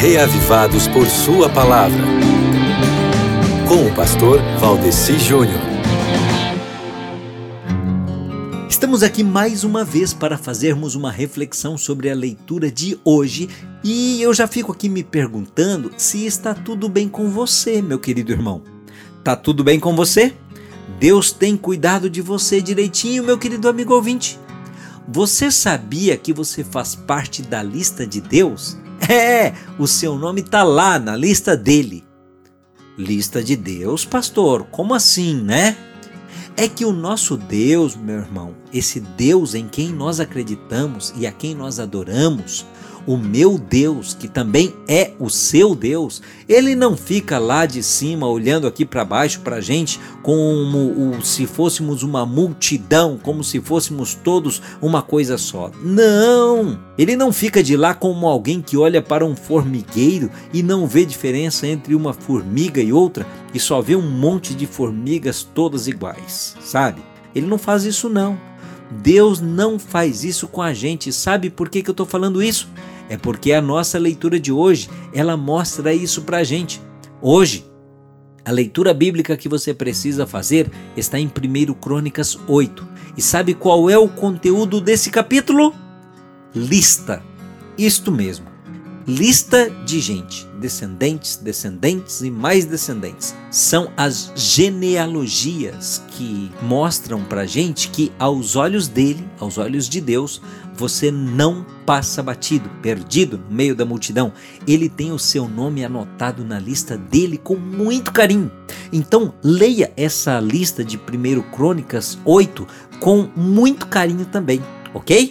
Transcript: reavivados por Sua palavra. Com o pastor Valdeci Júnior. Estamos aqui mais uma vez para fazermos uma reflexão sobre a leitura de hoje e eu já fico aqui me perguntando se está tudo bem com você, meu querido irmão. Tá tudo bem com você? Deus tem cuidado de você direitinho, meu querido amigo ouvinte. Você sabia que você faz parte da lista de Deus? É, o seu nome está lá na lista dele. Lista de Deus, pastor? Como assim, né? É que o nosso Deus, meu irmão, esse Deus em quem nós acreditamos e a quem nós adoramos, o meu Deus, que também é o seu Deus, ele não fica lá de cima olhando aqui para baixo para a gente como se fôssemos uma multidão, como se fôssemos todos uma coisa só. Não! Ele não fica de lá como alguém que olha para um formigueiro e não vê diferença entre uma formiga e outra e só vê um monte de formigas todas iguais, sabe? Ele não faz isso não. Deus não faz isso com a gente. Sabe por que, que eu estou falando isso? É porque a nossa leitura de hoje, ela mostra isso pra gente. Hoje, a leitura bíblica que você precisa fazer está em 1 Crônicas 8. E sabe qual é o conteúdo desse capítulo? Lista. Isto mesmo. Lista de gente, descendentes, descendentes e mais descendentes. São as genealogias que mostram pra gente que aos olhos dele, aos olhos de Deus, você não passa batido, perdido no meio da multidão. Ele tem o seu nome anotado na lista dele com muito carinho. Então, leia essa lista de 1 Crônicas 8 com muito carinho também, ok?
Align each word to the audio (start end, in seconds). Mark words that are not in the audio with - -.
reavivados 0.00 0.86
por 0.86 1.08
Sua 1.08 1.48
palavra. 1.48 2.04
Com 3.66 3.84
o 3.84 3.94
pastor 3.96 4.40
Valdeci 4.60 5.18
Júnior. 5.18 5.58
Estamos 8.68 9.02
aqui 9.02 9.24
mais 9.24 9.64
uma 9.64 9.84
vez 9.84 10.14
para 10.14 10.38
fazermos 10.38 10.94
uma 10.94 11.10
reflexão 11.10 11.76
sobre 11.76 12.08
a 12.08 12.14
leitura 12.14 12.70
de 12.70 12.96
hoje 13.04 13.48
e 13.82 14.22
eu 14.22 14.32
já 14.32 14.46
fico 14.46 14.70
aqui 14.70 14.88
me 14.88 15.02
perguntando 15.02 15.90
se 15.96 16.24
está 16.24 16.54
tudo 16.54 16.88
bem 16.88 17.08
com 17.08 17.28
você, 17.28 17.82
meu 17.82 17.98
querido 17.98 18.30
irmão. 18.30 18.62
Tá 19.24 19.34
tudo 19.34 19.64
bem 19.64 19.80
com 19.80 19.96
você? 19.96 20.32
Deus 21.00 21.32
tem 21.32 21.56
cuidado 21.56 22.08
de 22.08 22.22
você 22.22 22.62
direitinho, 22.62 23.24
meu 23.24 23.36
querido 23.36 23.68
amigo 23.68 23.94
ouvinte. 23.94 24.38
Você 25.08 25.50
sabia 25.50 26.16
que 26.16 26.32
você 26.32 26.62
faz 26.62 26.94
parte 26.94 27.42
da 27.42 27.64
lista 27.64 28.06
de 28.06 28.20
Deus? 28.20 28.76
É, 29.06 29.54
o 29.78 29.86
seu 29.86 30.16
nome 30.16 30.40
está 30.40 30.62
lá 30.62 30.98
na 30.98 31.16
lista 31.16 31.56
dele. 31.56 32.04
Lista 32.96 33.42
de 33.42 33.54
Deus, 33.54 34.04
pastor? 34.04 34.64
Como 34.70 34.94
assim, 34.94 35.40
né? 35.40 35.76
É 36.60 36.66
que 36.66 36.84
o 36.84 36.92
nosso 36.92 37.36
Deus, 37.36 37.94
meu 37.94 38.16
irmão, 38.16 38.52
esse 38.74 38.98
Deus 38.98 39.54
em 39.54 39.68
quem 39.68 39.90
nós 39.90 40.18
acreditamos 40.18 41.14
e 41.16 41.24
a 41.24 41.30
quem 41.30 41.54
nós 41.54 41.78
adoramos, 41.78 42.66
o 43.08 43.16
meu 43.16 43.56
Deus, 43.56 44.12
que 44.12 44.28
também 44.28 44.74
é 44.86 45.12
o 45.18 45.30
seu 45.30 45.74
Deus, 45.74 46.20
ele 46.46 46.74
não 46.74 46.94
fica 46.94 47.38
lá 47.38 47.64
de 47.64 47.82
cima 47.82 48.26
olhando 48.28 48.66
aqui 48.66 48.84
para 48.84 49.02
baixo 49.02 49.40
para 49.40 49.56
a 49.56 49.60
gente 49.62 49.98
como 50.22 51.18
se 51.24 51.46
fôssemos 51.46 52.02
uma 52.02 52.26
multidão, 52.26 53.18
como 53.22 53.42
se 53.42 53.62
fôssemos 53.62 54.14
todos 54.14 54.60
uma 54.82 55.00
coisa 55.00 55.38
só. 55.38 55.70
Não! 55.82 56.78
Ele 56.98 57.16
não 57.16 57.32
fica 57.32 57.62
de 57.62 57.78
lá 57.78 57.94
como 57.94 58.26
alguém 58.26 58.60
que 58.60 58.76
olha 58.76 59.00
para 59.00 59.24
um 59.24 59.34
formigueiro 59.34 60.30
e 60.52 60.62
não 60.62 60.86
vê 60.86 61.06
diferença 61.06 61.66
entre 61.66 61.94
uma 61.94 62.12
formiga 62.12 62.82
e 62.82 62.92
outra 62.92 63.26
e 63.54 63.58
só 63.58 63.80
vê 63.80 63.96
um 63.96 64.02
monte 64.02 64.54
de 64.54 64.66
formigas 64.66 65.42
todas 65.42 65.88
iguais, 65.88 66.47
sabe? 66.60 67.02
Ele 67.34 67.46
não 67.46 67.58
faz 67.58 67.84
isso 67.84 68.08
não. 68.08 68.38
Deus 68.90 69.40
não 69.40 69.78
faz 69.78 70.24
isso 70.24 70.48
com 70.48 70.62
a 70.62 70.72
gente. 70.72 71.12
Sabe 71.12 71.50
por 71.50 71.68
que, 71.68 71.82
que 71.82 71.90
eu 71.90 71.92
estou 71.92 72.06
falando 72.06 72.42
isso? 72.42 72.68
É 73.08 73.16
porque 73.16 73.52
a 73.52 73.60
nossa 73.60 73.98
leitura 73.98 74.38
de 74.38 74.52
hoje, 74.52 74.88
ela 75.12 75.36
mostra 75.36 75.94
isso 75.94 76.22
pra 76.22 76.44
gente. 76.44 76.80
Hoje, 77.20 77.66
a 78.44 78.50
leitura 78.50 78.94
bíblica 78.94 79.36
que 79.36 79.48
você 79.48 79.74
precisa 79.74 80.26
fazer 80.26 80.70
está 80.96 81.18
em 81.18 81.26
1 81.26 81.74
Crônicas 81.74 82.38
8. 82.46 82.86
E 83.16 83.22
sabe 83.22 83.54
qual 83.54 83.90
é 83.90 83.98
o 83.98 84.08
conteúdo 84.08 84.80
desse 84.80 85.10
capítulo? 85.10 85.74
Lista. 86.54 87.22
Isto 87.76 88.10
mesmo. 88.10 88.46
Lista 89.08 89.70
de 89.86 90.00
gente, 90.00 90.46
descendentes, 90.60 91.36
descendentes 91.36 92.20
e 92.20 92.30
mais 92.30 92.66
descendentes. 92.66 93.34
São 93.50 93.90
as 93.96 94.30
genealogias 94.36 96.02
que 96.10 96.50
mostram 96.60 97.24
pra 97.24 97.46
gente 97.46 97.88
que 97.88 98.12
aos 98.18 98.54
olhos 98.54 98.86
dele, 98.86 99.26
aos 99.40 99.56
olhos 99.56 99.88
de 99.88 99.98
Deus, 100.02 100.42
você 100.74 101.10
não 101.10 101.64
passa 101.86 102.22
batido, 102.22 102.68
perdido 102.82 103.38
no 103.38 103.50
meio 103.50 103.74
da 103.74 103.86
multidão. 103.86 104.30
Ele 104.66 104.90
tem 104.90 105.10
o 105.10 105.18
seu 105.18 105.48
nome 105.48 105.82
anotado 105.82 106.44
na 106.44 106.58
lista 106.58 106.98
dele 106.98 107.38
com 107.38 107.56
muito 107.56 108.12
carinho. 108.12 108.52
Então, 108.92 109.32
leia 109.42 109.90
essa 109.96 110.38
lista 110.38 110.84
de 110.84 110.98
1 110.98 111.50
Crônicas 111.50 112.18
8 112.26 112.68
com 113.00 113.26
muito 113.34 113.86
carinho 113.86 114.26
também, 114.26 114.62
ok? 114.92 115.26